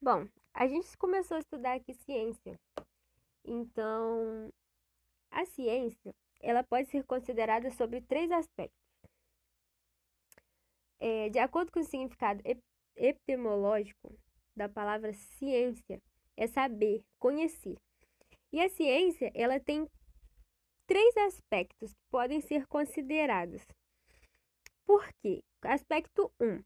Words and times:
Bom, 0.00 0.28
a 0.52 0.66
gente 0.66 0.96
começou 0.98 1.36
a 1.36 1.40
estudar 1.40 1.74
aqui 1.74 1.94
ciência. 1.94 2.60
Então, 3.44 4.50
a 5.30 5.44
ciência, 5.46 6.14
ela 6.40 6.62
pode 6.62 6.88
ser 6.90 7.04
considerada 7.04 7.70
sobre 7.70 8.02
três 8.02 8.30
aspectos. 8.30 8.78
É, 10.98 11.28
de 11.30 11.38
acordo 11.38 11.72
com 11.72 11.80
o 11.80 11.84
significado 11.84 12.42
epistemológico 12.94 14.18
da 14.54 14.68
palavra 14.68 15.12
ciência, 15.12 16.00
é 16.36 16.46
saber, 16.46 17.02
conhecer. 17.18 17.76
E 18.52 18.60
a 18.60 18.68
ciência, 18.68 19.30
ela 19.34 19.58
tem 19.58 19.88
três 20.86 21.16
aspectos 21.16 21.92
que 21.92 22.04
podem 22.10 22.40
ser 22.40 22.66
considerados. 22.66 23.66
Por 24.86 25.06
quê? 25.22 25.42
Aspecto 25.62 26.30
1. 26.40 26.44
Um, 26.44 26.64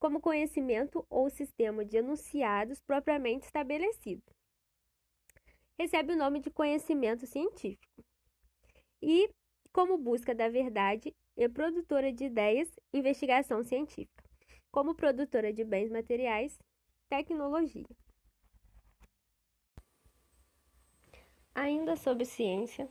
como 0.00 0.20
conhecimento 0.20 1.06
ou 1.10 1.28
sistema 1.28 1.84
de 1.84 1.98
enunciados 1.98 2.80
propriamente 2.80 3.44
estabelecido. 3.44 4.22
Recebe 5.78 6.14
o 6.14 6.16
nome 6.16 6.40
de 6.40 6.50
conhecimento 6.50 7.26
científico. 7.26 8.02
E 9.02 9.30
como 9.72 9.98
busca 9.98 10.34
da 10.34 10.48
verdade 10.48 11.14
e 11.36 11.48
produtora 11.48 12.12
de 12.12 12.24
ideias, 12.24 12.68
investigação 12.92 13.62
científica. 13.62 14.24
Como 14.72 14.94
produtora 14.94 15.52
de 15.52 15.64
bens 15.64 15.90
materiais, 15.90 16.58
tecnologia. 17.08 17.84
Ainda 21.54 21.94
sobre 21.96 22.24
ciência, 22.24 22.88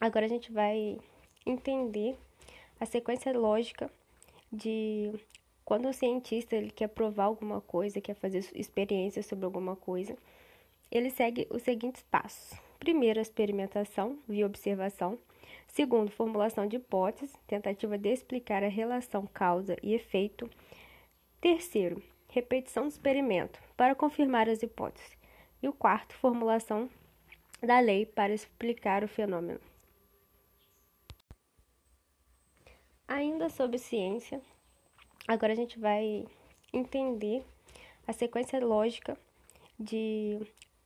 agora 0.00 0.26
a 0.26 0.28
gente 0.28 0.50
vai 0.50 0.98
entender 1.44 2.18
a 2.80 2.86
sequência 2.86 3.32
lógica 3.36 3.90
de 4.50 5.12
quando 5.66 5.88
o 5.88 5.92
cientista 5.92 6.54
ele 6.54 6.70
quer 6.70 6.86
provar 6.86 7.24
alguma 7.24 7.60
coisa, 7.60 8.00
quer 8.00 8.14
fazer 8.14 8.48
experiências 8.54 9.26
sobre 9.26 9.44
alguma 9.44 9.74
coisa, 9.74 10.16
ele 10.92 11.10
segue 11.10 11.44
os 11.50 11.60
seguintes 11.62 12.04
passos. 12.04 12.56
Primeiro, 12.78 13.18
a 13.18 13.22
experimentação 13.22 14.16
via 14.28 14.46
observação. 14.46 15.18
Segundo, 15.66 16.12
formulação 16.12 16.68
de 16.68 16.76
hipóteses, 16.76 17.34
tentativa 17.48 17.98
de 17.98 18.10
explicar 18.10 18.62
a 18.62 18.68
relação 18.68 19.26
causa 19.26 19.76
e 19.82 19.92
efeito. 19.92 20.48
Terceiro, 21.40 22.00
repetição 22.28 22.84
do 22.84 22.90
experimento 22.90 23.60
para 23.76 23.96
confirmar 23.96 24.48
as 24.48 24.62
hipóteses. 24.62 25.18
E 25.60 25.66
o 25.66 25.72
quarto, 25.72 26.14
formulação 26.14 26.88
da 27.60 27.80
lei 27.80 28.06
para 28.06 28.32
explicar 28.32 29.02
o 29.02 29.08
fenômeno. 29.08 29.60
Ainda 33.08 33.48
sobre 33.48 33.78
ciência, 33.78 34.40
Agora 35.28 35.52
a 35.52 35.56
gente 35.56 35.78
vai 35.78 36.24
entender 36.72 37.42
a 38.06 38.12
sequência 38.12 38.64
lógica 38.64 39.18
de 39.78 40.40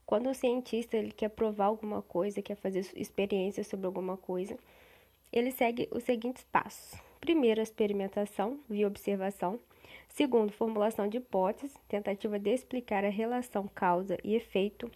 quando 0.06 0.30
o 0.30 0.34
cientista 0.34 0.96
ele 0.96 1.12
quer 1.12 1.28
provar 1.28 1.66
alguma 1.66 2.02
coisa, 2.02 2.42
quer 2.42 2.56
fazer 2.56 2.84
experiências 2.96 3.66
sobre 3.66 3.86
alguma 3.86 4.16
coisa, 4.16 4.58
ele 5.32 5.50
segue 5.50 5.88
os 5.92 6.02
seguintes 6.02 6.42
passos. 6.44 6.98
Primeiro, 7.20 7.60
a 7.60 7.62
experimentação 7.62 8.58
via 8.68 8.86
observação. 8.86 9.60
Segundo, 10.08 10.52
formulação 10.52 11.06
de 11.06 11.18
hipóteses, 11.18 11.76
tentativa 11.86 12.38
de 12.38 12.50
explicar 12.50 13.04
a 13.04 13.10
relação 13.10 13.68
causa 13.68 14.18
e 14.24 14.34
efeito. 14.34 14.90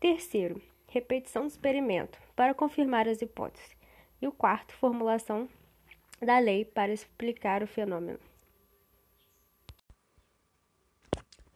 Terceiro, 0.00 0.60
repetição 0.88 1.42
do 1.42 1.48
experimento 1.48 2.18
para 2.34 2.52
confirmar 2.54 3.08
as 3.08 3.22
hipóteses. 3.22 3.76
E 4.20 4.26
o 4.26 4.32
quarto, 4.32 4.74
formulação 4.74 5.48
da 6.20 6.38
lei 6.38 6.64
para 6.64 6.92
explicar 6.92 7.62
o 7.62 7.66
fenômeno. 7.66 8.18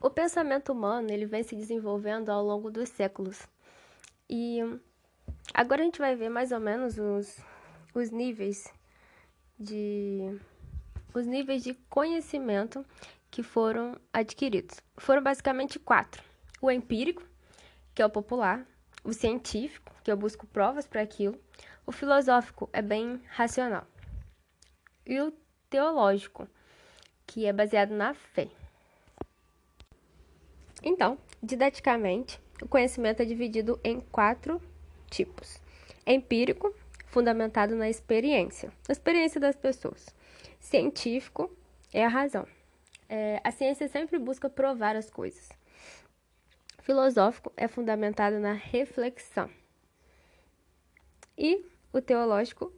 O 0.03 0.11
pensamento 0.11 0.73
humano 0.73 1.13
ele 1.13 1.27
vem 1.27 1.45
se 1.45 1.55
desenvolvendo 1.55 2.29
ao 2.29 2.45
longo 2.45 2.73
dos 2.73 2.89
séculos. 2.89 3.47
E 4.29 4.59
agora 5.55 5.81
a 5.81 5.85
gente 5.85 6.01
vai 6.01 6.17
ver 6.17 6.29
mais 6.29 6.51
ou 6.51 6.59
menos 6.59 6.99
os, 6.99 7.39
os 7.95 8.11
níveis 8.11 8.67
de 9.57 10.41
os 11.15 11.25
níveis 11.25 11.63
de 11.63 11.75
conhecimento 11.89 12.85
que 13.31 13.45
foram 13.45 13.97
adquiridos. 14.13 14.81
Foram 14.97 15.23
basicamente 15.23 15.79
quatro: 15.79 16.21
o 16.61 16.69
empírico, 16.69 17.23
que 17.95 18.03
é 18.03 18.07
o 18.07 18.11
popular, 18.11 18.67
o 19.05 19.13
científico, 19.13 19.95
que 20.03 20.11
eu 20.11 20.17
busco 20.17 20.49
provas 20.49 20.85
para 20.85 21.01
aquilo, 21.01 21.39
o 21.87 21.93
filosófico 21.93 22.69
é 22.73 22.83
bem 22.83 23.23
racional, 23.29 23.87
e 25.07 25.21
o 25.21 25.33
teológico, 25.71 26.49
que 27.25 27.47
é 27.47 27.53
baseado 27.53 27.93
na 27.93 28.15
fé. 28.15 28.49
Então, 30.83 31.17
didaticamente, 31.43 32.41
o 32.61 32.69
conhecimento 32.69 33.23
é 33.23 33.25
dividido 33.25 33.79
em 33.85 34.01
quatro 34.01 34.61
tipos: 35.11 35.61
empírico, 36.07 36.75
fundamentado 37.07 37.77
na 37.77 37.89
experiência, 37.89 38.73
na 38.89 38.93
experiência 38.93 39.41
das 39.41 39.57
pessoas. 39.57 40.15
Científico 40.59 41.51
é 41.93 42.05
a 42.05 42.09
razão. 42.09 42.47
É, 43.09 43.41
a 43.45 43.51
ciência 43.51 43.89
sempre 43.89 44.19
busca 44.19 44.49
provar 44.49 44.97
as 44.97 45.11
coisas. 45.11 45.51
Filosófico 46.81 47.53
é 47.57 47.69
fundamentado 47.69 48.39
na 48.41 48.53
reflexão. 48.53 49.49
E 51.37 51.65
o 51.93 52.01
teológico, 52.01 52.73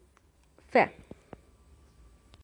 fé. 0.66 0.92